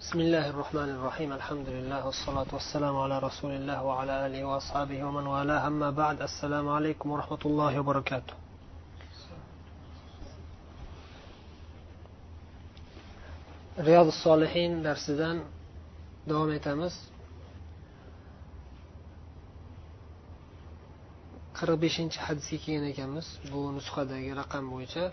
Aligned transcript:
بسم 0.00 0.18
الله 0.20 0.50
الرحمن 0.50 0.88
الرحيم 0.96 1.32
الحمد 1.32 1.68
لله 1.68 2.06
والصلاة 2.06 2.46
والسلام 2.52 2.96
على 3.04 3.18
رسول 3.18 3.52
الله 3.52 3.82
وعلى 3.82 4.26
آله 4.26 4.44
وأصحابه 4.44 5.04
ومن 5.04 5.26
والاه 5.26 5.66
أما 5.66 5.90
بعد 5.90 6.22
السلام 6.22 6.68
عليكم 6.68 7.10
ورحمة 7.10 7.42
الله 7.46 7.80
وبركاته 7.80 8.34
رياض 13.88 14.06
الصالحين 14.14 14.72
درسdan 14.86 15.36
davom 16.30 16.50
etamiz 16.58 16.94
qirq 21.58 21.76
beshinchi 21.84 22.18
hadisga 22.26 22.58
kelgan 22.64 22.84
ekanmiz 22.92 23.26
bu 23.52 23.60
nusxadagi 23.76 24.30
raqam 24.40 24.64
bo'yicha 24.72 25.04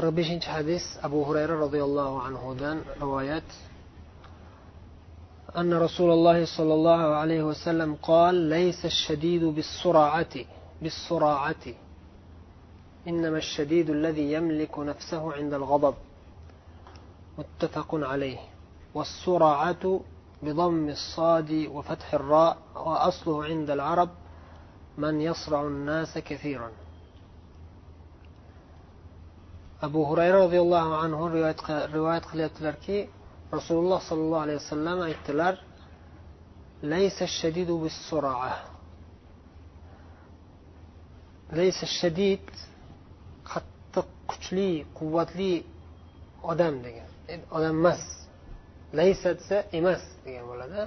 Qirq 0.00 0.14
beshinchi 0.20 0.48
hadis 0.56 0.84
abu 1.06 1.18
hurayra 1.28 1.54
roziyallohu 1.64 2.16
anhudan 2.28 2.76
rivoyat 3.02 3.48
أن 5.56 5.74
رسول 5.74 6.10
الله 6.10 6.44
صلى 6.56 6.74
الله 6.74 7.02
عليه 7.20 7.42
وسلم 7.42 7.94
قال 8.02 8.34
ليس 8.34 8.84
الشديد 8.84 9.44
بالسرعة 9.44 10.34
بالسراعة 10.82 11.64
إنما 13.08 13.38
الشديد 13.38 13.90
الذي 13.90 14.32
يملك 14.32 14.78
نفسه 14.78 15.32
عند 15.32 15.54
الغضب. 15.54 15.94
متفق 17.38 17.90
عليه. 17.94 18.38
والسرعة 18.94 20.00
بضم 20.42 20.88
الصاد 20.88 21.50
وفتح 21.74 22.14
الراء 22.14 22.56
وأصله 22.74 23.44
عند 23.44 23.70
العرب 23.70 24.10
من 24.98 25.20
يصرع 25.20 25.60
الناس 25.62 26.18
كثيرا. 26.18 26.70
Abu 29.86 30.00
hurayra 30.10 30.38
roziyallohu 30.44 30.92
anhu 31.04 31.24
rivoyat 31.96 32.24
qilyaptilarki 32.30 32.98
rasululloh 33.56 34.00
sollallohu 34.08 34.42
alayhi 34.46 34.60
vasallam 34.62 34.98
aytdilar 35.08 35.54
laysa 36.92 37.24
shadidu 37.38 37.74
laysa 41.58 41.84
shadid 42.00 42.46
qattiq 43.50 44.08
kuchli 44.30 44.70
quvvatli 44.98 45.52
odam 46.50 46.74
degan 46.84 47.08
odam 47.56 47.74
emas. 47.80 48.02
Laysa 48.98 49.28
desa 49.38 49.56
emas 49.78 50.02
degan 50.24 50.44
bo'ladi 50.50 50.80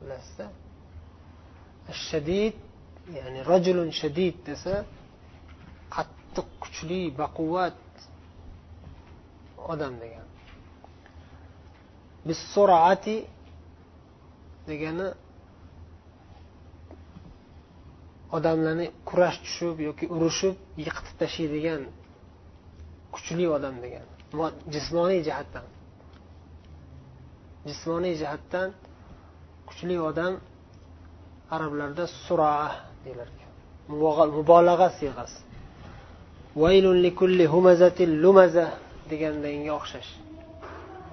bilasizda. 0.00 0.46
Shadid 2.08 2.54
ya'ni 3.16 3.40
rajulun 3.52 3.90
shadid 4.00 4.34
desa 4.48 4.74
qattiq 5.96 6.48
kuchli 6.62 7.00
baquvvat 7.20 7.74
odam 9.72 9.94
degan 10.02 10.26
bisurati 12.28 13.16
degani 14.68 15.08
odamlarni 18.36 18.86
kurash 19.08 19.38
tushib 19.44 19.76
yoki 19.88 20.06
urushib 20.16 20.54
yiqitib 20.84 21.14
tashlaydigan 21.20 21.82
kuchli 23.14 23.44
odam 23.56 23.74
degan 23.84 24.06
jismoniy 24.74 25.20
jihatdan 25.28 25.66
jismoniy 27.68 28.14
jihatdan 28.20 28.68
kuchli 29.68 29.96
odam 30.10 30.34
arablarda 31.54 32.04
suraa 32.26 32.68
deyilar 33.04 33.28
mubolag'a 34.36 34.88
siyg'asi. 34.98 35.38
Degandanga 39.10 39.72
o'xshash. 39.78 40.10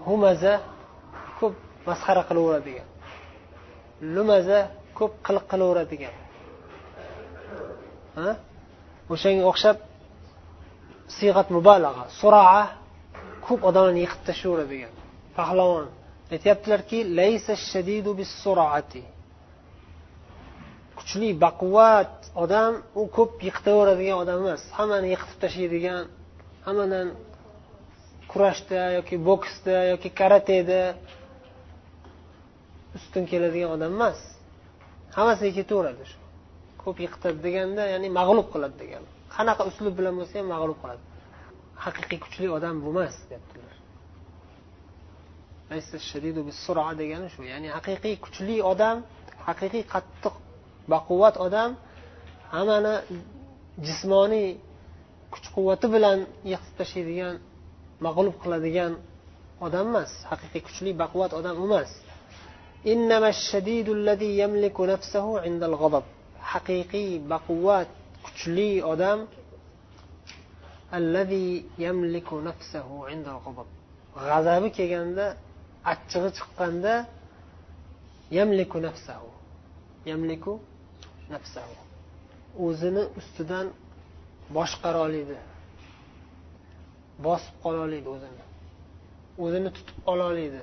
Humaza 0.07 0.53
ko'p 1.39 1.55
masxara 1.87 2.23
qilaveradigan. 2.29 2.87
Lumaza 4.15 4.59
ko'p 4.97 5.13
qiliq 5.25 5.45
qilaveradigan. 5.51 6.15
O'shanga 9.13 9.43
o'xshab 9.51 9.77
siyg'at 11.17 11.47
mubalag'a 11.57 12.05
suraa 12.21 12.63
ko'p 13.47 13.61
odamlarni 13.69 14.01
yiqitib 14.05 14.25
tashlayveradigan 14.29 14.93
pahlavon 15.37 15.85
aytyaptilarki 16.35 16.99
laysa 17.19 17.53
shadidu 17.71 18.11
kuchli 20.97 21.29
baquvvat 21.43 22.13
odam 22.43 22.73
u 23.01 23.03
ko'p 23.17 23.31
yiqitaveradigan 23.47 24.17
odam 24.23 24.37
emas. 24.43 24.61
Hammani 24.77 25.07
yiqitib 25.13 25.37
tashlaydigan 25.43 26.03
hammadan 26.65 27.07
kurashda 28.31 28.81
yoki 28.97 29.15
boksda 29.29 29.75
yoki 29.93 30.09
karateda 30.19 30.81
ustun 32.97 33.23
keladigan 33.31 33.71
odam 33.77 33.91
emas. 33.97 34.19
Hammasiga 35.17 35.53
ketaveradi 35.59 36.03
shu. 36.11 36.17
Ko'p 36.83 36.97
yiqitadi 37.05 37.39
deganda 37.47 37.83
ya'ni 37.93 38.07
mag'lub 38.19 38.47
qiladi 38.53 38.75
degani. 38.83 39.07
Qanaqa 39.35 39.63
uslub 39.69 39.93
bilan 39.99 40.13
bo'lsa 40.19 40.33
ham 40.39 40.47
mag'lub 40.55 40.77
qiladi. 40.83 41.03
Haqiqiy 41.85 42.19
kuchli 42.25 42.47
odam 42.57 42.75
bu 42.83 42.89
emas 42.93 43.15
deyaptilar. 43.29 43.75
Degani 47.01 47.27
shu. 47.33 47.41
Ya'ni 47.51 47.67
haqiqiy 47.77 48.15
kuchli 48.25 48.55
odam 48.73 48.97
haqiqiy 49.47 49.83
qattiq 49.93 50.35
baquvvat 50.93 51.35
odam 51.45 51.71
hammani 52.53 52.95
jismoniy 53.87 54.49
kuch 55.33 55.47
quvvati 55.55 55.87
bilan 55.95 56.19
yiqitib 56.51 56.75
tashlaydigan 56.81 57.35
mag'lub 58.05 58.35
qiladigan 58.43 58.93
odam 59.65 59.85
emas 59.91 60.11
haqiqiy 60.31 60.61
kuchli 60.67 60.91
baquvvat 61.01 61.31
odam 61.39 61.55
emas. 61.67 61.89
Haqiqiy 66.51 67.09
baquvvat 67.31 67.89
kuchli 68.25 68.69
odam 68.93 69.19
g'azabi 74.27 74.69
kelganda 74.77 75.25
achchig'i 75.91 76.29
chiqqanda 76.37 76.93
yamliku 78.37 78.77
nafsahu. 78.87 79.29
Yamliku 80.09 80.53
nafsahu. 81.33 81.75
O'zini 82.65 83.03
ustidan 83.19 83.67
boshqara 84.55 84.99
oladi 85.07 85.37
bosib 87.27 87.55
qololaydi 87.65 88.07
o'zini. 88.15 88.43
O'zini 89.43 89.69
tutib 89.77 89.97
ola 90.11 90.25
oladi 90.31 90.61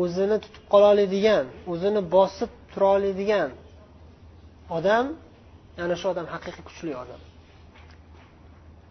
o'zini 0.00 0.36
tutib 0.44 0.64
qololaydigan 0.72 1.46
o'zini 1.72 2.02
bosib 2.16 2.50
tura 2.70 2.88
oladigan 2.96 3.50
odam 4.78 5.06
ana 5.84 5.94
shu 6.00 6.06
odam 6.12 6.26
haqiqiy 6.34 6.64
kuchli 6.68 6.92
odam. 7.02 7.20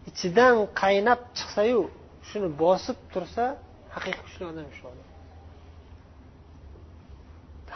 Ichidan 0.10 0.56
qaynab 0.82 1.20
chiqsayu 1.38 1.82
shuni 2.30 2.50
bosib 2.64 2.98
tursa 3.14 3.46
haqiqiy 3.96 4.22
kuchli 4.26 4.44
odam 4.52 4.68
shu 4.78 4.84
odam. 4.92 5.08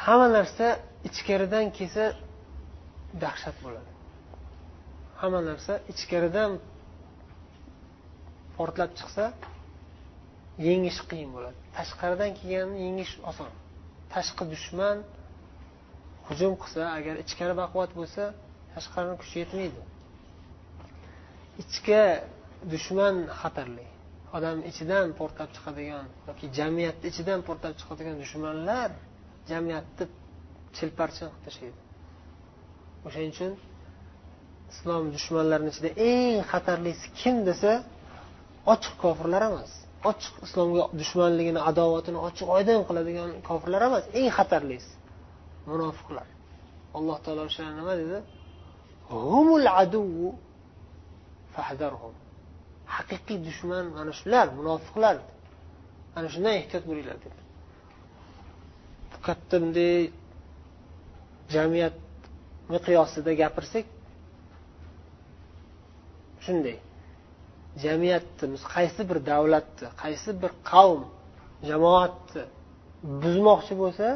Hamma 0.05 0.27
narsa 0.37 0.67
ichkaridan 1.09 1.65
kelsa 1.77 2.05
dahshat 3.23 3.55
bo'ladi. 3.65 3.91
Hamma 5.21 5.41
narsa 5.49 5.73
ichkaridan 5.91 6.51
portlab 8.57 8.91
chiqsa 8.99 9.25
yengish 10.67 10.99
qiyin 11.09 11.29
bo'ladi. 11.35 11.57
Tashqaridan 11.77 12.31
kelganni 12.39 12.77
yengish 12.87 13.13
oson. 13.29 13.51
Tashqi 14.13 14.43
dushman 14.53 14.97
hujum 16.27 16.53
qilsa 16.61 16.81
agar 16.97 17.15
ichkari 17.23 17.53
baquvvat 17.61 17.91
bo'lsa 17.99 18.23
tashqarini 18.73 19.15
kuchi 19.21 19.35
yetmaydi. 19.43 19.81
Ichki 21.61 22.01
dushman 22.73 23.15
xatarli. 23.41 23.85
Odam 24.37 24.57
ichidan 24.69 25.07
portlab 25.19 25.49
chiqadigan 25.55 26.05
yoki 26.29 26.45
jamiyatni 26.59 27.05
ichidan 27.11 27.39
portlab 27.47 27.73
chiqadigan 27.79 28.15
dushmanlar 28.23 28.89
jamiyatni 29.51 30.05
chilparchin 30.77 31.27
qilib 31.29 31.43
tashlaydi. 31.47 31.79
O'shaning 33.07 33.31
uchun 33.35 33.51
islom 34.71 35.03
dushmanlarini 35.15 35.69
ichida 35.73 35.89
eng 36.09 36.37
xatarlisi 36.51 37.05
kim 37.19 37.35
desa 37.49 37.71
ochiq 38.73 38.93
kofirlar 39.03 39.43
emas 39.49 39.71
ochiq 40.11 40.35
islomga 40.45 40.83
dushmanligini 40.99 41.61
adovatini 41.69 42.19
ochiq 42.27 42.47
oydin 42.57 42.79
qiladigan 42.89 43.29
kofirlar 43.49 43.81
emas 43.89 44.05
eng 44.17 44.29
xatarlisi 44.37 44.91
munofiqlar. 45.71 46.27
Alloh 46.97 47.17
taolo 47.23 47.41
o'shalar 47.49 47.73
nima 47.79 47.93
dedi? 48.01 48.17
Humul 49.09 49.67
aduvu 49.81 50.29
fahdarhum 51.55 52.13
haqiqiy 52.95 53.37
dushman 53.47 53.85
mana 53.97 54.11
shular 54.19 54.47
munofiqlar. 54.59 55.15
Ana 56.17 56.27
shundan 56.33 56.53
ehtiyot 56.61 56.83
bo'linglar 56.89 57.17
dedi. 57.25 57.39
Katta 59.27 59.55
bunday 59.61 59.97
jamiyat 61.55 61.95
miqyosida 62.73 63.31
gapirsak 63.41 63.85
shunday. 66.45 66.77
Jamiyatni 67.83 68.57
qaysi 68.75 69.01
bir 69.09 69.17
davlatni 69.31 69.87
qaysi 70.03 70.29
bir 70.41 70.51
qavm 70.71 71.01
jamoatni 71.69 72.43
buzmoqchi 73.23 73.73
bo'lsa 73.83 74.07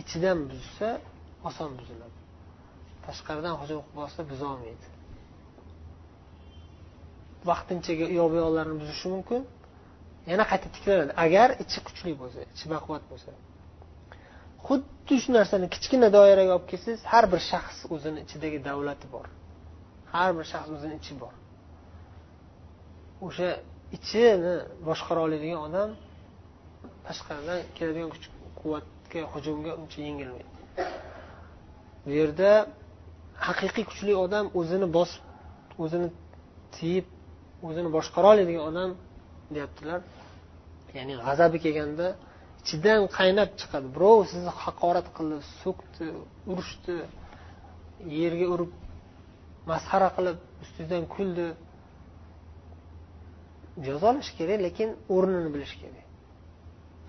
ichidan 0.00 0.38
buzsa 0.50 0.88
oson 1.48 1.70
buziladi. 1.78 2.16
Tashqaridan 3.06 3.54
hujum 3.60 3.80
qilib 3.84 3.98
olsa 4.04 4.20
buzolmaydi. 4.30 4.86
Vaqtinchaga 7.50 8.04
u 8.12 8.14
yoq 8.20 8.28
bu 8.32 8.36
yoqlarini 8.44 8.76
buzishi 8.82 9.06
mumkin. 9.14 9.40
Yana 10.30 10.44
qayta 10.50 10.68
tiklanadi. 10.74 11.12
Agar 11.24 11.48
ichi 11.64 11.78
kuchli 11.86 12.12
bo'lsa 12.22 12.40
ichi 12.52 12.66
baquvvat 12.74 13.04
bo'lsa. 13.10 13.30
Xuddi 14.66 15.14
shu 15.22 15.30
narsani 15.38 15.66
kichkina 15.74 16.08
doiraga 16.16 16.52
olib 16.56 16.66
kelsangiz 16.70 17.02
har 17.12 17.24
bir 17.32 17.40
shaxs 17.50 17.78
o'zini 17.94 18.18
ichidagi 18.26 18.58
davlati 18.68 19.06
bor. 19.14 19.26
Har 20.14 20.30
bir 20.36 20.46
shaxs 20.52 20.70
o'zini 20.76 20.94
ichi 21.00 21.14
bor. 21.22 21.34
O'sha 23.26 23.48
ichini 23.96 24.54
boshqara 24.88 25.20
oladigan 25.26 25.60
odam 25.68 25.90
tashqaridan 27.06 27.60
keladigan 27.76 28.10
kuch 28.14 28.26
quvvatga 28.60 29.20
hujumga 29.32 29.72
uncha 29.80 29.98
yengilmaydi. 30.08 30.50
Bu 32.04 32.10
yerda 32.20 32.50
haqiqiy 33.46 33.84
kuchli 33.90 34.12
odam 34.24 34.44
o'zini 34.60 34.86
bosib 34.96 35.22
o'zini 35.84 36.08
tiyib 36.76 37.06
o'zini 37.68 37.88
boshqara 37.96 38.26
oladigan 38.34 38.64
odam 38.70 38.90
deyaptilar. 39.54 40.00
Ya'ni 40.96 41.14
g'azabi 41.26 41.58
kelganda 41.64 42.06
ichidan 42.62 43.00
qaynab 43.18 43.50
chiqadi. 43.60 43.86
Birov 43.96 44.18
sizni 44.32 44.52
haqorat 44.64 45.06
qildi 45.16 45.38
so'kdi 45.62 46.06
urishdi 46.52 46.96
yerga 48.22 48.46
urib 48.54 48.72
masxara 49.70 50.08
qilib 50.16 50.38
ustingizdan 50.62 51.04
kuldi. 51.14 51.46
Jazolash 53.86 54.30
kerak 54.38 54.60
lekin 54.66 54.88
o'rnini 55.14 55.50
bilish 55.54 55.74
kerak. 55.82 56.06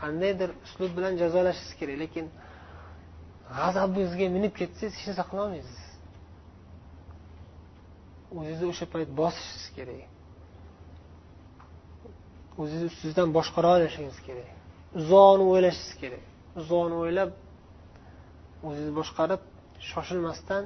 Qandaydir 0.01 0.49
uslub 0.65 0.91
bilan 0.97 1.13
jazolashingiz 1.21 1.73
kerak 1.79 1.97
lekin 2.03 2.25
g'azabingizga 3.57 4.27
minib 4.35 4.53
ketsangiz 4.59 4.93
hech 4.97 5.07
narsa 5.09 5.23
qilolmaysiz. 5.31 5.79
O'zingizni 8.37 8.65
o'sha 8.73 8.85
payt 8.93 9.09
bosishingiz 9.19 9.67
kerak. 9.77 10.01
O'zingizni 12.59 12.87
ustingizdan 12.91 13.29
boshqara 13.37 13.69
olishingiz 13.77 14.17
kerak. 14.27 14.49
Uzoqni 14.99 15.43
o'ylashingiz 15.51 15.93
kerak. 16.01 16.23
Uzoqni 16.61 16.95
o'ylab 17.03 17.31
o'zingizni 18.67 18.93
boshqarib 18.99 19.41
shoshilmasdan 19.89 20.63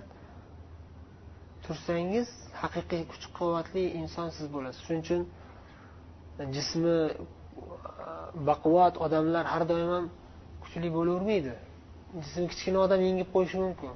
tursangiz 1.64 2.30
haqiqiy 2.62 3.04
kuch 3.12 3.26
quvvatli 3.38 3.84
inson 4.02 4.28
siz 4.38 4.48
bo'lasiz. 4.56 4.82
Shuning 4.86 5.04
uchun 5.06 5.22
jismi 6.56 6.90
e, 6.90 7.12
baquvvat 8.50 8.96
odamlar 9.06 9.46
har 9.54 9.64
doim 9.72 9.90
ham 9.96 10.06
kuchli 10.64 10.90
bo'lavermaydi. 10.98 11.54
Jismi 12.24 12.46
kichkina 12.52 12.80
odam 12.86 13.02
yengib 13.08 13.30
qo'yishi 13.36 13.58
mumkin. 13.66 13.94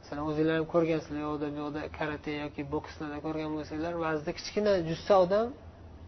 Masalan 0.00 0.24
o'zinglar 0.30 0.54
ham 0.60 0.66
ko'rgansizlar 0.74 1.20
yoqda 1.28 1.46
bu 1.52 1.58
yoqda 1.62 1.80
karate 1.98 2.32
yoki 2.44 2.62
bokslarda 2.74 3.18
ko'rgan 3.26 3.50
bo'lsanglar 3.56 3.94
ba'zida 4.04 4.32
kichkina 4.38 4.72
jussa 4.88 5.14
odam 5.24 5.46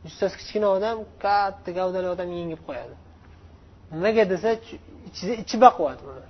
jussasi 0.04 0.34
kichkina 0.40 0.68
odam 0.76 0.96
katta 1.24 1.70
gavdali 1.78 2.08
odam 2.14 2.28
yengib 2.38 2.60
qo'yadi. 2.68 2.94
Nimaga 3.92 4.24
desa 4.32 4.48
ichida 5.08 5.34
ichi 5.42 5.56
baquvvat 5.64 6.00
buni. 6.06 6.24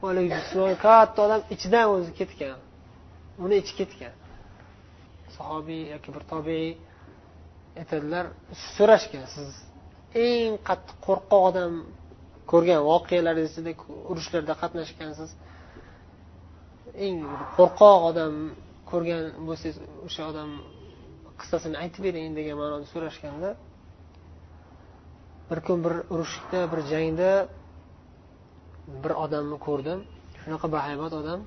Haligi 0.00 0.76
katta 0.86 1.18
odam 1.26 1.40
ichidan 1.54 1.86
o'zi 1.94 2.10
ketgan. 2.20 2.58
Uni 3.44 3.54
ichi 3.62 3.74
ketgan. 3.80 4.14
Sahobiy 5.36 5.82
yoki 5.94 6.08
bir 6.14 6.22
tobeiy 6.32 6.70
aytadilar 7.80 8.24
so'rashgan 8.76 9.26
siz 9.34 9.50
eng 10.24 10.52
qattiq 10.68 10.96
qo'rqoq 11.06 11.42
odam 11.50 11.72
ko'rgan 12.50 12.80
voqealaringiz 12.90 13.52
ichida 13.52 13.72
urushlarda 14.10 14.54
qatnashgansiz. 14.62 15.30
Eng 17.06 17.16
qo'rqoq 17.56 18.00
odam 18.10 18.34
ko'rgan 18.90 19.22
bo'lsangiz 19.46 19.76
o'sha 20.06 20.22
odam 20.30 20.50
qissasini 21.40 21.76
aytib 21.82 22.02
bering 22.06 22.32
degan 22.38 22.56
ma'noda 22.62 22.86
so'rashganda 22.94 23.50
bir 25.48 25.58
kun 25.66 25.78
bir 25.84 25.94
urushda 26.14 26.60
bir 26.72 26.80
jangda 26.92 27.30
bir 29.02 29.12
odamni 29.24 29.58
ko'rdim. 29.66 29.98
Shunaqa 30.40 30.66
bahaybat 30.76 31.12
odam 31.20 31.40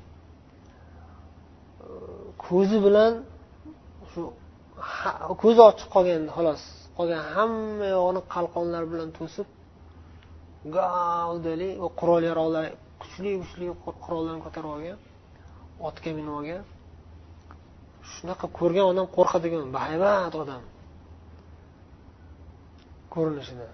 ko'zi 2.46 2.78
bilan 2.86 3.14
shu 4.12 4.22
ko'zi 5.42 5.62
ochiq 5.70 5.88
qolgan 5.96 6.24
xolos. 6.36 6.64
Qolgan 6.98 7.24
hamma 7.36 7.88
yog'ini 7.96 8.22
qalqonlar 8.34 8.84
bilan 8.92 9.10
to'sib 9.18 9.48
gavdali 10.76 11.70
va 11.84 11.90
qurol 12.00 12.22
yarog'lar 12.30 12.66
kuchli 13.02 13.32
kuchli 13.42 13.66
qurollarni 14.04 14.42
ko'tarib 14.46 14.72
olgan 14.76 14.98
otga 15.88 16.10
minib 16.18 16.34
olgan. 16.40 16.64
Shunaqa 18.12 18.46
ko'rgan 18.60 18.86
odam 18.92 19.08
qo'rqadigan 19.18 19.68
bahaybat 19.76 20.34
odam. 20.44 20.64
Ko'rinishida. 23.14 23.68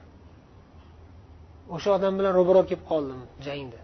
O'sha 1.76 1.90
odam 1.98 2.14
bilan 2.20 2.32
ro'baro 2.40 2.62
kelib 2.70 2.84
qoldim 2.92 3.20
jangda. 3.48 3.82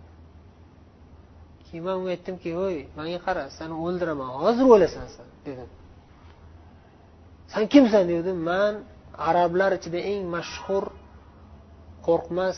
Keyin 1.66 1.84
man 1.86 1.96
unga 2.00 2.12
aytdimki 2.16 2.50
voy 2.60 2.78
manga 2.98 3.20
qara 3.28 3.44
sani 3.58 3.76
o'ldiraman 3.86 4.30
hozir 4.42 4.66
o'lasan 4.76 5.08
san 5.16 5.28
dedim. 5.48 5.70
San 7.52 7.64
kimsan 7.74 8.04
dedim 8.14 8.38
man 8.52 8.74
arablar 9.30 9.72
ichida 9.78 10.00
eng 10.12 10.24
mashhur 10.36 10.84
qo'rqmas 12.08 12.58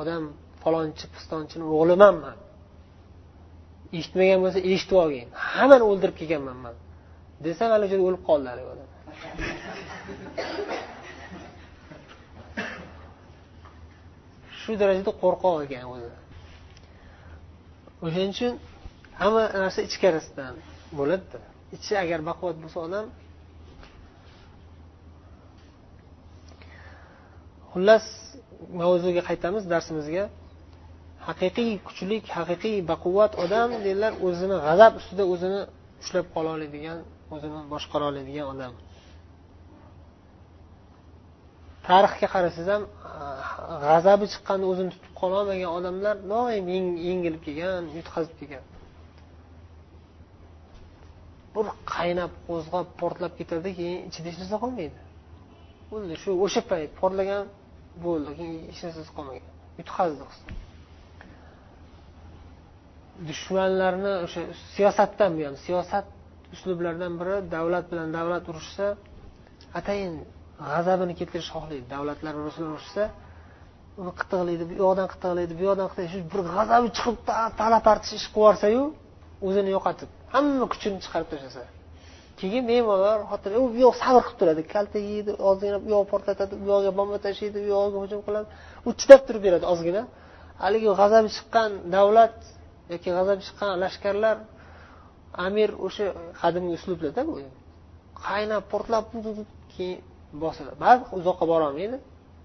odam 0.00 0.22
falonchi 0.62 1.04
pistonchini 1.14 1.64
o'g'liman 1.76 2.16
man 2.24 2.36
eshitmagan 3.98 4.38
bo'lsa 4.44 4.58
eshitib 4.72 4.96
olgin. 5.04 5.28
Hammani 5.52 5.84
o'ldirib 5.90 6.16
kelganman 6.20 6.58
man. 6.64 6.76
Desam 7.44 7.70
hali 7.74 7.86
joyda 7.92 8.04
o'lib 8.08 8.22
qoldi 8.28 8.46
haligi 8.52 8.68
odam. 8.74 8.88
Shu 14.60 14.72
darajada 14.80 15.12
qo'rqoq 15.22 15.56
ekan 15.66 15.84
o'zi. 15.94 16.10
O'shaning 18.04 18.32
uchun 18.36 18.54
hamma 19.20 19.44
narsa 19.62 19.80
ichkarisidan 19.88 20.54
bo'ladida. 20.98 21.40
Ichi 21.76 21.92
agar 22.04 22.20
baquvvat 22.30 22.56
bo'lsa 22.64 22.78
odam 22.86 23.06
xullas 27.76 28.06
mavzuga 28.80 29.22
qaytamiz 29.28 29.64
darsimizga. 29.72 30.24
Haqiqiy 31.28 31.72
kuchlik 31.86 32.24
haqiqiy 32.36 32.76
baquvvat 32.90 33.32
odam 33.44 33.68
dedilar 33.84 34.12
o'zini 34.26 34.56
g'azab 34.66 34.92
ustida 35.00 35.24
o'zini 35.32 35.60
ushlab 36.02 36.26
qola 36.34 36.50
oladigan 36.56 36.98
o'zini 37.34 37.60
boshqara 37.72 38.04
oladigan 38.10 38.46
odam. 38.52 38.72
Tarixga 41.88 42.26
qarasangiz 42.34 42.68
ham 42.74 42.82
ah, 43.10 43.50
g'azabi 43.84 44.26
chiqqanda 44.32 44.66
o'zini 44.72 44.90
tutib 44.94 45.12
qololmagan 45.20 45.70
odamlar 45.78 46.14
doim 46.32 46.64
yengilib 47.08 47.42
kelgan 47.46 47.82
yutqazib 47.98 48.34
kelgan. 48.40 48.64
Bir 51.54 51.66
qaynab 51.94 52.32
qo'zg'ab 52.48 52.86
portlab 53.00 53.32
ketadi 53.40 53.70
keyin 53.78 54.00
ichida 54.08 54.26
hech 54.30 54.38
narsa 54.42 54.56
qolmaydi. 54.64 54.98
Bo'ldi 55.90 56.14
shu 56.22 56.30
o'sha 56.44 56.60
payt 56.70 56.90
portlagan 57.02 57.44
bo'ldi. 58.04 58.30
Keyin 58.38 58.56
hech 58.70 58.80
narsasi 58.86 59.10
qolmagan 59.16 59.44
yutqazdi 59.80 60.24
dushmanlarni 63.28 64.12
o'sha 64.26 64.42
siyosatdan 64.74 65.30
bu 65.36 65.42
ham 65.48 65.56
siyosat 65.66 66.06
uslublaridan 66.54 67.12
biri 67.20 67.36
davlat 67.54 67.84
bilan 67.92 68.08
davlat 68.18 68.44
urushsa 68.52 68.86
atayin 69.78 70.12
g'azabini 70.70 71.14
keltirish 71.20 71.50
xohlaydi. 71.54 71.86
Davlatlar 71.94 72.32
bilan 72.38 72.68
urushsa 72.74 73.02
uni 74.00 74.12
qitiqlaydi 74.20 74.64
bu 74.70 74.74
yoqdan 74.84 75.06
qitiqlaydi 75.12 75.52
bu 75.58 75.62
yoqdan 75.68 75.86
qitiqlaydi 75.90 76.12
shu 76.14 76.20
bir 76.32 76.40
g'azabi 76.52 76.88
chiqib 76.96 77.16
tala 77.60 77.78
tortish 77.86 78.12
ish 78.18 78.26
qilib 78.26 78.38
yuborsayu 78.40 78.82
o'zini 79.48 79.70
yo'qotib 79.76 80.10
hamma 80.34 80.66
kuchini 80.72 80.98
chiqarib 81.04 81.28
tashlasa. 81.32 81.62
Keyin 82.40 82.64
bemorlar 82.70 83.18
xotin 83.30 83.52
u 83.60 83.62
bu 83.74 83.78
yoq 83.86 83.94
sabr 84.02 84.22
qilib 84.26 84.38
turadi. 84.40 84.62
Kalta 84.74 84.98
yeydi 85.10 85.32
ozgina 85.50 85.78
bu 85.84 85.88
yoq 85.94 86.04
portlatadi 86.12 86.54
bu 86.62 86.66
yog'iga 86.72 86.92
bomba 86.98 87.18
tashlaydi 87.26 87.58
bu 87.64 87.68
yog'iga 87.76 87.98
hujum 88.04 88.20
qiladi. 88.26 88.46
U 88.88 88.90
chidab 89.00 89.20
turib 89.26 89.42
beradi 89.46 89.66
ozgina. 89.72 90.02
Haligi 90.62 90.88
g'azabi 91.00 91.28
chiqqan 91.36 91.70
davlat 91.94 92.36
yoki 92.92 93.08
g'azabi 93.16 93.40
chiqqan 93.46 93.70
lashkarlar 93.82 94.36
amir 95.46 95.70
o'sha 95.86 96.06
qadimgi 96.40 96.72
uslublarda 96.78 97.22
bu. 97.28 97.34
Qaynab 98.26 98.64
portlab 98.72 99.04
keyin 99.74 99.98
bosiladi 100.42 100.76
baribir 100.84 101.08
uzoqqa 101.18 101.44
borolmaydi 101.52 101.96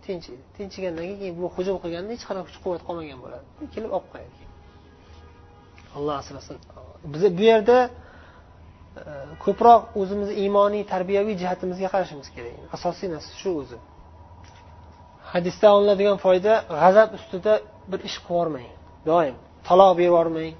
tinchiydi. 0.05 0.43
Tinchigandan 0.57 1.05
keyin 1.19 1.33
bu 1.39 1.45
hujum 1.55 1.75
qilganda 1.83 2.09
hech 2.15 2.25
qanaqa 2.29 2.45
kuch 2.49 2.59
quvvat 2.63 2.81
qolmagan 2.87 3.19
bo'ladi. 3.23 3.45
Kelib 3.73 3.91
olib 3.97 4.07
qo'yadi. 4.13 4.35
Alloh 5.97 6.15
asrasin. 6.21 6.57
Biza 7.13 7.27
bu 7.37 7.43
yerda 7.51 7.77
ko'proq 9.43 9.81
o'zimizni 9.99 10.35
iymoniy 10.43 10.83
tarbiyaviy 10.93 11.35
jihatimizga 11.41 11.89
qarashimiz 11.93 12.27
kerak. 12.35 12.55
Asosiy 12.75 13.07
narsa 13.13 13.31
shu 13.41 13.51
o'zi. 13.61 13.77
Hadisdan 15.33 15.71
olinadigan 15.77 16.17
foyda 16.25 16.53
g'azab 16.81 17.09
ustida 17.17 17.53
bir 17.91 17.99
ish 18.09 18.17
qilib 18.25 18.31
yubormang 18.31 18.69
doim. 19.09 19.35
Taloq 19.67 19.91
berib 19.99 20.09
yubormang 20.11 20.53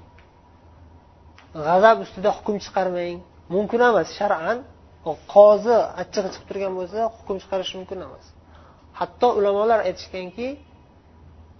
g'azab 1.66 1.96
ustida 2.04 2.30
hukm 2.38 2.56
chiqarmang. 2.64 3.16
Mumkin 3.54 3.80
emas 3.90 4.08
shar'an. 4.18 4.58
Qozi 5.34 5.76
achchig'i 6.02 6.30
chiqib 6.34 6.46
turgan 6.50 6.72
bo'lsa 6.78 6.98
hukm 7.16 7.36
chiqarish 7.42 7.72
mumkin 7.78 7.98
emas. 8.06 8.24
Hatto 9.00 9.28
ulamolar 9.38 9.80
aytishganki 9.88 10.48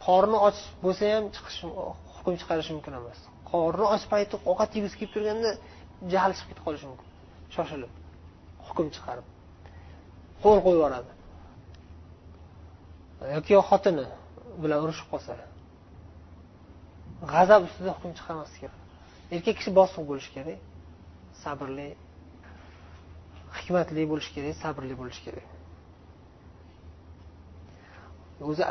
qorni 0.07 0.39
och 0.47 0.57
bo'lsa 0.85 1.05
ham 1.15 1.25
chiqish 1.35 1.59
hukm 2.17 2.35
chiqarish 2.41 2.71
mumkin 2.75 2.93
emas. 3.01 3.19
Qorni 3.51 3.85
och 3.95 4.05
payti 4.13 4.35
ovqat 4.51 4.71
yegisi 4.77 4.95
kelib 5.01 5.13
turganda 5.17 5.51
jahli 6.15 6.35
chiqib 6.39 6.49
ketib 6.51 6.65
qolishi 6.67 6.87
mumkin. 6.91 7.09
Shoshilib 7.55 7.93
hukm 8.67 8.87
chiqarib 8.95 9.27
qo'l 10.43 10.59
qo'yib 10.65 10.79
yuboradi. 10.79 11.13
Yoki 13.37 13.55
xotini 13.71 14.05
bilan 14.63 14.79
urushib 14.85 15.09
qolsa 15.13 15.33
g'azab 17.33 17.63
ustida 17.69 17.91
hukm 17.97 18.13
chiqarmaslik 18.19 18.61
kerak. 18.63 18.79
Erkak 19.35 19.55
kishi 19.59 19.71
bosiq 19.79 20.03
bo'lishi 20.11 20.31
kerak 20.37 20.59
sabrli 21.43 21.89
hikmatli 23.59 24.03
bo'lishi 24.13 24.31
kerak 24.37 24.55
sabrli 24.63 24.95
bo'lishi 25.01 25.23
kerak. 25.27 25.47
O'zi 28.51 28.65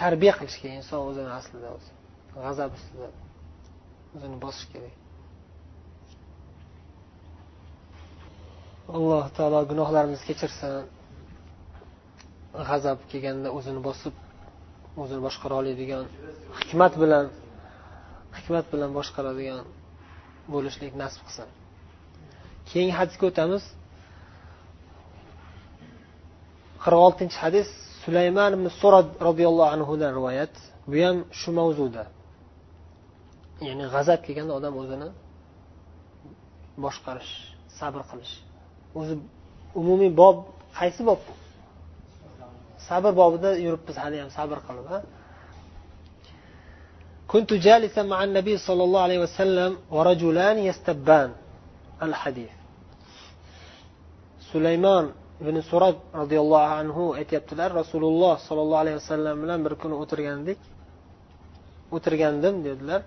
tarbiya 0.00 0.32
qilish 0.38 0.58
kerak 0.62 0.76
inson 0.80 1.00
o'zini 1.08 1.30
aslida 1.38 1.68
o'zi. 1.76 1.90
G'azab 2.44 2.70
ustida 2.78 3.08
o'zini 4.14 4.36
bosish 4.44 4.66
kerak. 4.72 4.94
Alloh 8.94 9.24
taolo 9.36 9.60
gunohlarimizni 9.70 10.26
kechirsin. 10.30 10.72
G'azab 12.68 12.98
kelganda 13.10 13.48
o'zini 13.58 13.80
bosib 13.88 14.14
o'zini 15.02 15.20
boshqara 15.26 15.54
oladigan 15.60 16.04
hikmat 16.58 16.92
bilan 17.02 17.26
hikmat 18.36 18.66
bilan 18.72 18.90
boshqaradigan 18.98 19.62
bo'lishlik 20.54 20.92
nasib 21.02 21.22
qilsin. 21.26 21.48
Keyingi 22.70 22.94
hadisga 23.00 23.24
o'tamiz. 23.30 23.64
qirq 26.84 27.00
oltinchi 27.06 27.38
hadis 27.44 27.68
sulaymon 28.04 28.52
ibn 28.56 28.66
surad 28.80 29.08
roziyallohu 29.28 29.70
anhudan 29.76 30.10
rivoyat. 30.18 30.54
Bu 30.90 30.96
ham 31.06 31.16
shu 31.40 31.50
mavzuda. 31.58 32.04
Ya'ni 33.68 33.84
g'azab 33.94 34.20
kelganda 34.26 34.52
odam 34.58 34.74
o'zini 34.82 35.08
boshqarish 36.84 37.32
sabr 37.78 38.02
qilish. 38.10 38.34
o'zi 38.99 39.13
umumiy 39.81 40.11
bob 40.21 40.37
qaysi 40.79 41.01
bob 41.09 41.21
sabr 42.87 43.11
bobida 43.21 43.49
yuribmiz 43.65 43.97
hali 44.03 44.17
ham 44.21 44.29
sabr 44.37 44.57
qilib 44.67 44.87
كنت 47.31 47.51
جالسا 47.65 48.01
مع 48.13 48.19
النبي 48.27 48.55
صلى 48.67 48.83
الله 48.87 49.01
عليه 49.07 49.19
وسلم 49.25 49.71
ورجلان 49.95 50.57
يستبان 50.69 51.29
الحديث 52.07 52.51
سليمان 54.51 55.05
ibn 55.41 55.55
surab 55.71 55.95
roziyallohu 56.21 56.73
anhu 56.81 57.03
aytyaptilar 57.19 57.69
rasululloh 57.81 58.33
sollallohu 58.47 58.81
alayhi 58.83 58.97
vasallam 59.01 59.35
bilan 59.43 59.59
bir 59.65 59.73
kuni 59.81 59.95
o'tirgandik 60.03 60.59
o'tirgandim 61.95 62.55
dedilar 62.67 63.01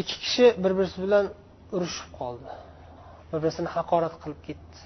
ikki 0.00 0.16
kishi 0.24 0.46
bir 0.62 0.72
birisi 0.78 0.98
bilan 1.04 1.24
urushib 1.75 2.09
qoldi. 2.19 2.49
Bir 3.29 3.39
birisini 3.43 3.69
haqorat 3.75 4.13
qilib 4.23 4.39
ketdi. 4.47 4.79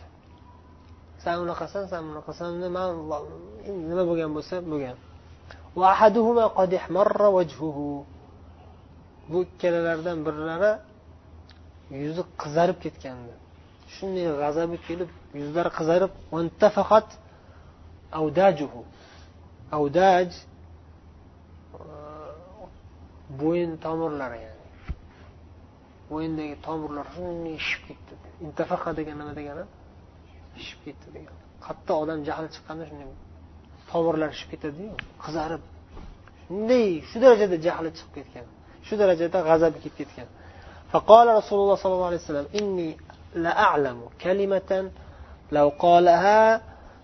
San 1.24 1.36
unaqasan 1.46 1.84
san 1.92 2.02
bunaqasan 2.10 2.52
man 2.78 2.90
nima 3.90 4.04
bo'lgan 4.10 4.32
bo'lsa 4.38 4.56
bo'lgan. 4.72 4.98
Bu 9.30 9.38
ikkalalaridan 9.48 10.18
birlari 10.26 10.72
yuzi 12.04 12.24
qizarib 12.42 12.78
ketgandi. 12.86 13.34
Shunday 13.96 14.28
g'azabi 14.42 14.78
kelib 14.88 15.10
yuzlari 15.42 15.72
qizarib 15.78 16.14
avdaj 19.78 20.28
e, 20.36 21.84
bo'yin 23.42 23.72
tomirlari 23.86 24.40
bo'yindagi 26.12 26.56
tomirlar 26.68 27.06
shishib 27.66 27.84
ketdi 27.88 28.14
intafaqa 28.46 28.90
degan 29.00 29.16
nima 29.22 29.34
degani 29.40 29.64
shishib 30.58 30.80
ketdi 30.86 31.08
degan 31.18 31.36
qattiq 31.66 31.96
odam 32.04 32.20
jahli 32.28 32.48
chiqqanda 32.56 32.84
shunday 32.90 33.10
tomirlar 33.92 34.30
shishib 34.36 34.50
ketadiyu 34.54 34.92
qizarib 35.24 35.64
shunday 36.46 36.88
shu 37.10 37.18
darajada 37.24 37.58
jahli 37.68 37.90
chiqib 37.98 38.14
ketgan 38.18 38.46
shu 38.88 38.94
darajada 39.02 39.38
g'azabi 39.50 39.78
kelib 39.84 39.98
ketgan 40.02 40.30
فقال 40.94 41.28
رسول 41.40 41.60
الله 41.60 41.76
صلى 41.76 41.94
الله 41.94 42.06
عليه 42.06 42.24
وسلم 42.24 42.48
إني 42.60 42.90
لأعلم 43.36 44.00
كلمة 44.22 44.92
لو 45.52 45.68
قالها 45.80 46.62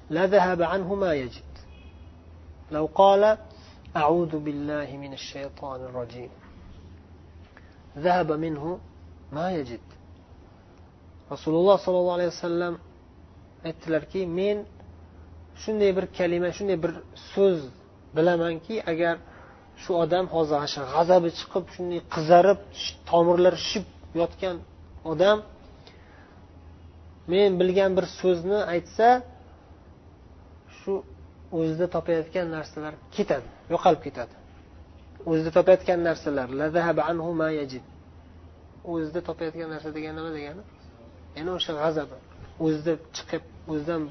لذهب 0.09 0.61
عنه 0.61 0.95
ما 0.95 1.13
يجد 1.13 1.51
لو 2.71 2.85
قال 2.95 3.37
أعوذ 3.95 4.33
بالله 4.39 4.89
من 5.03 5.13
الشيطان 5.13 5.79
الرجيم 5.81 6.29
ذهب 7.97 8.31
منه 8.31 8.79
rasululloh 11.33 11.77
sollallohu 11.85 12.15
alayhi 12.19 12.31
vasallam 12.35 12.73
aytdilarki 13.67 14.21
men 14.39 14.57
shunday 15.63 15.91
bir 15.97 16.05
kalima 16.17 16.49
shunday 16.57 16.77
bir 16.83 16.93
so'z 17.33 17.59
bilamanki 18.15 18.75
agar 18.91 19.15
shu 19.81 19.91
odam 20.03 20.25
hozir 20.35 20.57
g'azabi 20.93 21.29
chiqib 21.39 21.65
shunday 21.75 21.99
qizarib 22.15 22.59
tomirlari 23.09 23.57
shishib 23.65 23.85
yotgan 24.21 24.55
odam 25.11 25.37
men 27.33 27.49
bilgan 27.61 27.91
bir 27.97 28.05
so'zni 28.19 28.59
aytsa 28.73 29.07
shu 30.77 30.93
o'zida 31.59 31.87
topayotgan 31.95 32.47
narsalar 32.55 32.93
ketadi 33.15 33.47
yo'qolib 33.73 34.01
ketadi. 34.07 34.33
O'zida 35.31 35.51
topayotgan 35.57 35.99
narsalar 36.07 36.47
o'zida 38.91 39.19
topayotgan 39.29 39.69
narsa 39.73 39.89
degani 39.97 40.15
nima 40.19 40.31
degani? 40.37 40.63
Yana 41.37 41.51
o'sha 41.57 41.71
g'azabi. 41.79 42.17
O'zida 42.65 42.93
chiqib 43.15 43.43
o'zidan 43.71 44.01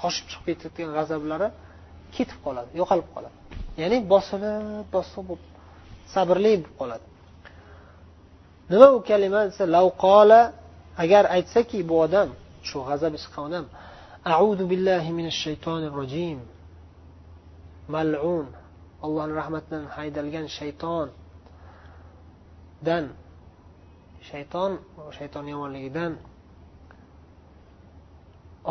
toshib 0.00 0.26
chiqib 0.30 0.44
ketayotgan 0.48 0.90
g'azablari 0.98 1.48
ketib 2.16 2.38
qoladi 2.46 2.70
yo'qolib 2.80 3.08
qoladi. 3.14 3.36
Ya'ni 3.82 3.98
bosilib 4.12 4.86
bosilib 4.94 5.40
sabrli 6.14 6.52
bo'lib 6.56 6.74
qoladi. 6.80 7.06
Nima 8.72 8.88
u 8.96 8.98
kalima 9.08 9.40
desa 9.48 9.64
lavqola 9.76 10.40
agar 11.02 11.24
aytsaki 11.36 11.78
bu 11.88 11.94
odam 12.06 12.28
shu 12.68 12.78
g'azabi 12.88 13.16
chiqqan 13.22 13.42
odam 13.48 13.66
audu 14.38 14.64
billahi 14.72 15.10
minash 15.18 15.38
shaytonir 15.46 15.92
rojim 16.00 16.38
malun 17.94 18.46
allohni 19.04 19.34
rahmatidan 19.40 19.84
haydalgan 19.96 20.46
shaytondan 20.58 21.14
shayton 24.30 24.72
shayton 25.18 25.44
yomonligidan 25.52 26.12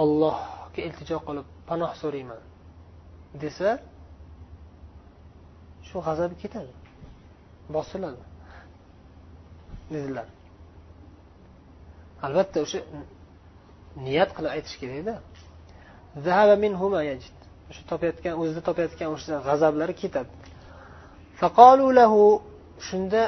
ollohga 0.01 0.81
iltijo 0.87 1.17
qilib 1.27 1.47
panoh 1.69 1.91
so'rayman 2.01 2.41
desa 3.43 3.69
shu 5.87 5.97
g'azabi 6.07 6.35
ketadi 6.43 6.73
bosiladi 7.75 8.23
dedilar. 9.93 10.27
Albatta 12.25 12.57
o'sha 12.65 12.79
niyat 14.05 14.29
qilib 14.35 14.51
aytish 14.55 14.75
kerakda. 14.81 15.15
O'sha 17.69 17.83
topayotgan 17.91 18.33
o'zida 18.41 18.61
topayotgan 18.69 19.09
o'sha 19.15 19.35
g'azablari 19.47 19.93
ketadi. 20.01 20.31
Shunda 22.87 23.21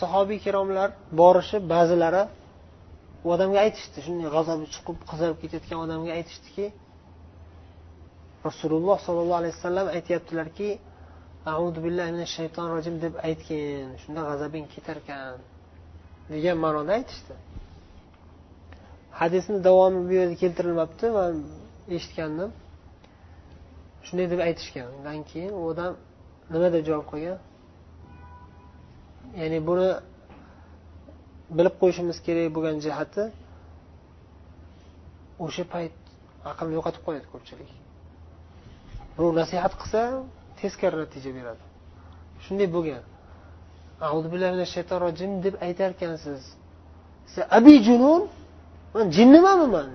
sahobiy 0.00 0.36
ikromlar 0.40 0.88
borishib 1.20 1.62
ba'zilari 1.74 2.22
u 3.24 3.28
odamga 3.34 3.58
aytishdi. 3.66 3.98
Shunday 4.06 4.28
g'azabi 4.36 4.64
chiqib 4.74 4.98
qizarib 5.10 5.38
ketayotgan 5.42 5.78
odamga 5.86 6.12
aytishdiki 6.18 6.66
rasululloh 8.48 8.96
sollallohu 9.06 9.38
alayhi 9.42 9.54
vasallam 9.56 9.86
aytyaptilarki 9.96 10.68
audu 11.56 11.78
billahi 11.86 12.10
minash 12.16 12.32
shaytonir 12.38 12.70
rojim 12.76 12.96
deb 13.04 13.14
aytgin 13.28 13.86
shunda 14.02 14.20
g'azabing 14.28 14.66
ketarkan 14.74 15.34
degan 16.32 16.56
ma'noda 16.64 16.92
aytishdi. 16.98 17.34
Hadisni 19.20 19.58
davomi 19.68 20.00
bu 20.08 20.12
yerda 20.20 20.36
keltirilmabdi 20.42 21.06
man 21.18 21.34
eshitgandim. 21.96 22.50
Shunday 24.06 24.26
deb 24.32 24.40
aytishgan. 24.48 24.86
Undan 24.96 25.18
keyin 25.30 25.52
u 25.60 25.62
odam 25.70 25.92
nima 26.52 26.68
deb 26.74 26.82
javob 26.88 27.06
qilgan? 27.12 27.38
Ya'ni 29.40 29.58
buni 29.68 29.88
bilib 31.56 31.74
qo'yishimiz 31.80 32.18
kerak 32.26 32.48
bo'lgan 32.56 32.76
jihati 32.84 33.24
o'sha 35.44 35.64
payt 35.74 35.94
aqlni 36.50 36.72
yo'qotib 36.78 37.02
qo'yadi 37.06 37.26
ko'pchilik. 37.32 37.70
Birov 39.14 39.32
nasihat 39.40 39.72
qilsa 39.80 40.00
teskari 40.60 40.96
natija 41.02 41.30
beradi. 41.38 41.64
Shunday 42.44 42.68
bo'lgan. 42.76 43.02
Rojim 45.04 45.32
deb 45.44 45.54
aytarkansiz. 45.66 46.42
Abi 47.58 47.74
junun 47.88 48.22
man 48.94 49.06
jinnimanmi 49.16 49.68
man 49.76 49.88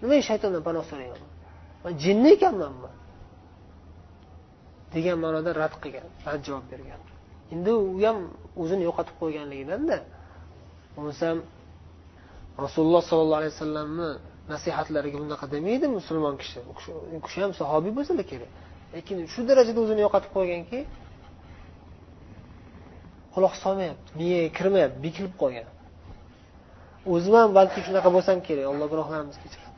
nimaga 0.00 0.22
shaytondan 0.30 0.62
panoh 0.68 0.84
so'rayman 0.90 1.22
man 1.84 1.92
jinni 2.02 2.28
ekanman. 2.36 2.72
Man 2.82 2.94
degan 4.92 5.16
ma'noda 5.24 5.50
rad 5.60 5.74
qilgan 5.82 6.06
rad 6.26 6.40
javob 6.46 6.64
bergan. 6.72 7.00
Endi 7.54 7.72
u 7.72 7.98
ham 8.04 8.18
o'zini 8.62 8.82
yo'qotib 8.88 9.14
qo'yganligidanda 9.22 9.96
bo'lmasam 10.94 11.36
rasululloh 12.64 13.02
sollallohu 13.10 13.40
alayhi 13.40 13.54
vasallamni 13.56 14.10
nasihatlariga 14.52 15.18
bunaqa 15.24 15.46
demaydi 15.54 15.86
musulmon 15.98 16.34
kishi. 16.42 16.58
U 17.16 17.18
kishi 17.26 17.38
ham 17.44 17.52
sahobiy 17.60 17.92
bo'lsa 17.98 18.12
kerak. 18.30 18.50
Lekin 18.94 19.16
shu 19.32 19.40
darajada 19.48 19.80
o'zini 19.84 20.00
yo'qotib 20.06 20.30
qo'yganki 20.36 20.78
quloq 23.34 23.54
solmayapti 23.64 24.10
miyaga 24.20 24.48
kirmayapti 24.58 24.98
bekilib 25.06 25.34
qolgan. 25.42 25.68
O'zim 27.14 27.34
ham 27.40 27.50
balki 27.58 27.78
shunaqa 27.86 28.08
bo'lsam 28.16 28.38
kerak 28.46 28.66
alloh 28.72 28.86
gunohlarimizni 28.92 29.40
kechirsin. 29.44 29.72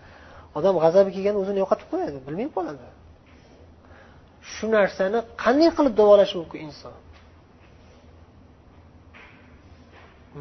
Odam 0.59 0.75
g'azabi 0.85 1.11
kelganda 1.17 1.39
o'zini 1.45 1.59
yo'qotib 1.63 1.89
qo'yadi 1.93 2.19
bilmay 2.27 2.49
qoladi. 2.57 2.87
Shu 4.53 4.65
narsani 4.77 5.19
qanday 5.45 5.71
qilib 5.77 5.95
davolash 6.01 6.33
mumkin 6.41 6.61
inson? 6.69 6.95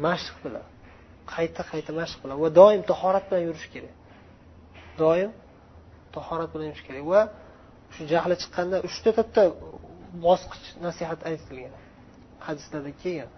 Mashq 0.06 0.34
bilan. 0.44 0.66
Qayta 1.34 1.62
qayta 1.70 1.92
mashq 2.00 2.18
bilan 2.22 2.36
va 2.42 2.48
doim 2.60 2.82
tahorat 2.90 3.24
bilan 3.28 3.42
yurish 3.48 3.68
kerak. 3.74 3.94
Doim 5.02 5.30
tahorat 6.16 6.50
bilan 6.54 6.66
yurish 6.70 6.84
kerak 6.88 7.04
va 7.12 7.20
shu 7.94 8.02
jahli 8.12 8.34
chiqqanda 8.42 8.76
uchta 8.88 9.10
to'rtta 9.16 9.42
bosqich 10.26 10.66
nasihat 10.86 11.20
aytilgan 11.30 11.72
hadislarda 12.46 12.92
kelgan 13.02 13.30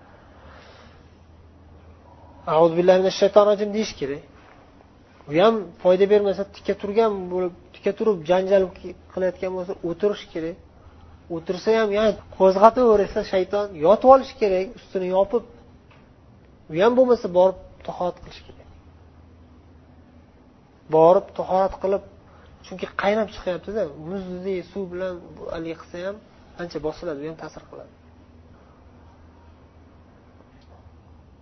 auzu 2.57 2.75
billahi 2.79 2.99
minash 3.03 3.19
shaytonir 3.23 3.47
rojim 3.51 3.71
deyish 3.77 3.95
kerak. 4.01 4.23
U 5.29 5.33
ham 5.43 5.55
foyda 5.83 6.05
bermasa 6.13 6.43
tikka 6.55 6.75
turgan 6.83 7.13
bo'lib 7.33 7.55
tikka 7.75 7.93
turib 7.99 8.19
janjal 8.31 8.63
qilayotgan 9.13 9.53
bo'lsa 9.57 9.73
o'tirish 9.89 10.25
kerak. 10.35 10.57
O'tirsa 11.37 11.71
ham 11.79 11.91
yana 11.99 12.11
qo'zg'ataversa 12.39 13.21
shayton 13.33 13.67
yotib 13.85 14.09
olish 14.15 14.33
kerak 14.41 14.67
ustini 14.79 15.07
yopib 15.17 15.45
u 16.73 16.75
ham 16.83 16.93
bo'lmasa 16.99 17.27
borib 17.39 17.59
tahorat 17.87 18.17
qilish 18.23 18.41
kerak. 18.47 18.71
Borib 20.97 21.27
tahorat 21.39 21.75
qilib 21.83 22.05
chunki 22.67 22.87
qaynab 23.03 23.29
chiqyaptida 23.35 23.83
muzdek 24.11 24.61
suv 24.73 24.85
bilan 24.93 25.15
haligi 25.55 25.77
qilsa 25.83 25.97
ham 26.07 26.17
ancha 26.63 26.79
bosiladi 26.87 27.19
u 27.23 27.27
ham 27.31 27.39
ta'sir 27.43 27.63
qiladi. 27.71 27.93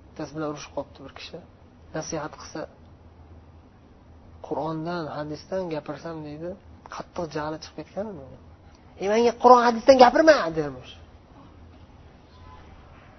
Bittasi 0.07 0.33
bilan 0.37 0.49
urushib 0.53 0.73
qolibdi 0.77 1.01
bir 1.07 1.13
kishi. 1.19 1.39
Nasihat 1.97 2.33
qilsa 2.41 2.61
qur'ondan 4.47 5.05
hadisdan 5.17 5.63
gapirsam 5.75 6.17
deydi 6.27 6.51
qattiq 6.95 7.27
jahli 7.37 7.57
chiqib 7.65 7.77
ketgan 7.81 8.07
e 9.03 9.05
manga 9.13 9.33
qur'on 9.43 9.63
hadisdan 9.69 9.97
gapirma 10.05 10.37
dermish. 10.59 10.93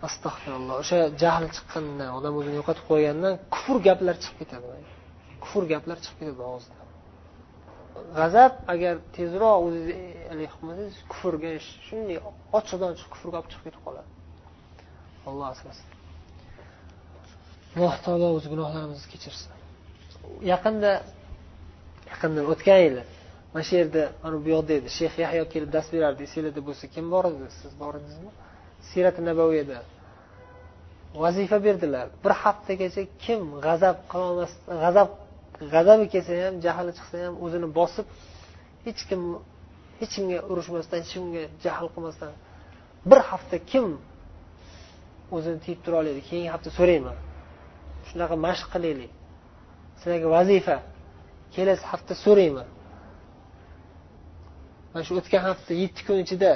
Astag'firulloh 0.08 0.76
o'sha 0.84 0.98
jahl 1.24 1.46
chiqqanda 1.56 2.06
odam 2.18 2.34
o'zini 2.40 2.56
yo'qotib 2.60 2.86
qo'ygandan 2.92 3.34
kufr 3.56 3.78
gaplar 3.88 4.16
chiqib 4.24 4.38
ketadi 4.42 4.68
kufr 5.44 5.64
gaplar 5.74 5.98
chiqib 6.04 6.18
ketadi 6.22 6.44
og'zidan 6.54 6.84
g'azab 8.18 8.54
agar 8.74 8.96
tezroq 9.16 9.58
o'zingizni 9.66 10.46
qilmasangiz 10.54 10.96
kufrga 11.12 11.52
shunday 11.88 12.18
ochiqdan 12.58 12.90
ochiq 12.94 13.08
kufrga 13.14 13.36
olib 13.40 13.50
chiqib 13.52 13.66
ketib 13.68 13.82
qoladi. 13.88 14.10
Alloh 15.30 15.48
asrasin. 15.54 15.88
Alloh 17.76 17.96
taolo 18.06 18.28
o'z 18.38 18.46
gunohlarimizni 18.54 19.08
kechirsin. 19.14 19.52
Yaqinda 20.52 20.92
yaqinda 22.12 22.42
o'tgan 22.54 22.80
yili 22.86 23.04
mana 23.52 23.64
shu 23.68 23.74
yerda 23.82 24.04
mana 24.24 24.38
bu 24.46 24.50
yoqda 24.56 24.74
edi. 24.80 24.90
Shayx 24.98 25.14
yahyo 25.26 25.44
kelib 25.54 25.70
dars 25.76 25.88
berardi. 25.96 26.22
Esinglarda 26.28 26.62
bo'lsa 26.68 26.86
kim 26.96 27.06
bor 27.14 27.24
edi? 27.32 27.46
Siz 27.60 27.72
bor 27.82 27.94
edingizmi? 28.00 28.32
Siyrati 28.90 29.22
nabaviyda 29.30 29.80
vazifa 31.24 31.58
berdilar. 31.66 32.06
Bir 32.24 32.34
haftagacha 32.44 33.04
kim 33.24 33.42
g'azab 33.66 33.98
qilolmas 34.12 34.54
g'azab 34.84 35.10
g'azabi 35.74 36.06
kelsa 36.14 36.32
ham 36.46 36.56
jahli 36.66 36.92
chiqsa 36.98 37.16
ham 37.26 37.36
o'zini 37.46 37.68
bosib 37.80 38.08
hech 38.86 39.02
kim 39.10 39.22
hech 40.00 40.12
kimga 40.16 40.40
urushmasdan 40.52 40.98
hech 41.04 41.12
kimga 41.16 41.44
jahl 41.66 41.88
qilmasdan 41.96 42.32
bir 43.10 43.20
hafta 43.30 43.58
kim 43.72 43.86
o'zini 45.36 45.60
tiyib 45.66 45.80
tura 45.84 45.98
oladi? 46.02 46.22
Keyingi 46.30 46.50
hafta 46.56 46.70
so'rayman. 46.78 47.18
Shunaqa 48.10 48.36
mashq 48.48 48.68
qilaylik. 48.74 49.12
Sizlarga 50.00 50.28
vazifa. 50.38 50.78
Kelasi 51.56 51.86
hafta 51.92 52.14
so'rayman. 52.26 52.68
Mana 54.92 55.04
shu 55.08 55.14
o'tgan 55.22 55.42
hafta 55.50 55.72
yetti 55.84 56.02
kun 56.08 56.18
ichida 56.26 56.52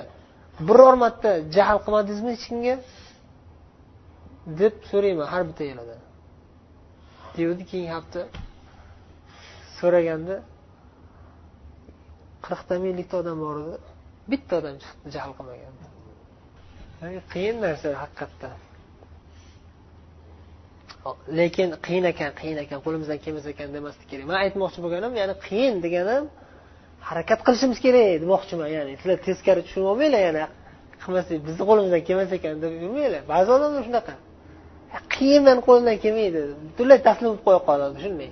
biror 0.67 0.95
marta 1.03 1.31
jahl 1.55 1.79
qilmadingizmi 1.85 2.29
hech 2.35 2.45
kimga? 2.49 2.75
Deb 4.61 4.75
so'rayman 4.91 5.27
har 5.33 5.43
bitta 5.49 5.63
yilida 5.69 5.97
devdi 7.37 7.63
keyingi 7.71 7.91
hafta 7.97 8.21
so'raganda 9.79 10.35
qirqta 12.45 12.73
minglikta 12.85 13.15
odam 13.21 13.37
bor 13.45 13.55
edi. 13.63 13.75
Bitta 14.31 14.53
odam 14.59 14.75
chiqdi 14.83 15.07
jahl 15.15 15.31
qilmagan. 15.37 15.73
Qiyin 17.33 17.55
narsa 17.65 17.87
haqiqatdan. 18.03 18.55
Lekin 21.39 21.69
qiyin 21.85 22.05
ekan 22.11 22.31
qiyin 22.39 22.57
ekan 22.63 22.79
qo'limizdan 22.85 23.19
kelmas 23.25 23.45
ekan 23.53 23.69
demaslik 23.77 24.07
kerak. 24.11 24.25
Man 24.31 24.37
aytmoqchi 24.45 24.79
bo'lganim 24.83 25.13
ya'ni 25.21 25.35
qiyin 25.47 25.75
deganim 25.85 26.25
harakat 27.08 27.40
qilishimiz 27.46 27.78
kerak 27.84 28.06
demoqchiman 28.22 28.68
ya'ni 28.76 28.92
sizlar 29.00 29.18
teskari 29.26 29.60
tushunib 29.66 29.88
olmanglar 29.92 30.22
yana 30.28 30.44
qilmasak 31.02 31.38
bizni 31.46 31.64
qo'limizdan 31.68 32.02
kelmas 32.08 32.30
ekan 32.36 32.54
deb 32.64 32.72
yurmanglar 32.82 33.22
ba'zi 33.32 33.48
odamlar 33.56 33.82
shunaqa 33.88 34.14
qiyindan 35.14 35.58
qo'limdan 35.66 35.96
kelmaydi 36.04 36.40
butunlay 36.68 36.98
taslim 37.08 37.28
bo'lib 37.30 37.42
qo'ya 37.46 37.60
qoladi 37.68 37.96
shunday 38.04 38.30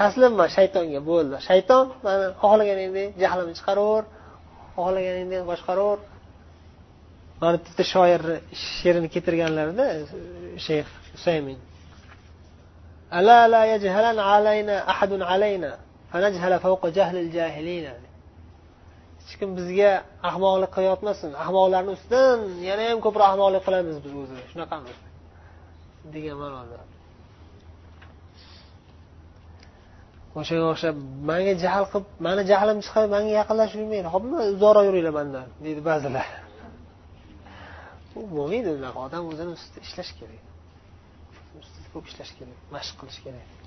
taslimman 0.00 0.48
shaytonga 0.56 1.00
bo'ldi 1.10 1.36
shayton 1.48 1.84
mani 2.06 2.26
xohlaganingdek 2.42 3.08
jahlimni 3.22 3.54
chiqaraver 3.58 4.04
xohlaganingdek 4.76 5.42
boshqaraver 5.50 5.98
mana 7.42 7.56
bitta 7.64 7.84
shoirni 7.94 8.36
she'rini 8.76 9.08
keltirganlarda 9.14 9.86
shayx 10.66 10.88
usaymin 11.18 11.60
ألا 13.18 13.48
لا 13.48 13.62
يجهلن 13.74 14.18
علينا 14.18 14.90
أحد 14.90 15.12
علينا 15.30 15.78
hech 19.31 19.39
kim 19.39 19.49
bizga 19.59 19.91
ahmoqlik 20.29 20.71
qilayotmasin. 20.75 21.31
Ahmoqlarni 21.43 21.91
ustidan 21.97 22.39
yana 22.69 22.83
ham 22.89 22.99
ko'proq 23.05 23.25
ahmoqlik 23.31 23.63
qilamiz 23.67 23.97
biz 24.05 24.13
o'zi 24.21 24.37
shunaqamiz 24.51 24.97
degan 26.13 26.35
ma'noda. 26.43 26.77
O'shanga 30.39 30.67
o'xshab 30.73 30.95
manga 31.29 31.53
jahl 31.63 31.85
qilib 31.91 32.07
mani 32.27 32.43
jahlim 32.51 32.77
chiqib 32.85 33.09
manga 33.15 33.31
yaqinlashib 33.39 33.79
yurmanglar 33.81 34.11
hopmi 34.15 34.37
uzoqroq 34.53 34.85
yuringlar 34.89 35.13
mandan 35.19 35.47
deydi 35.65 35.81
ba'zilar. 35.89 36.27
Bo'lmaydi 38.35 38.69
unaqa. 38.77 38.99
Odam 39.07 39.23
o'zini 39.31 39.51
ustida 39.57 39.79
ishlash 39.87 40.11
kerak. 40.19 40.43
Ko'p 41.93 42.05
ishlash 42.11 42.31
kerak 42.37 42.57
mashq 42.75 42.95
qilish 42.99 43.19
kerak. 43.25 43.60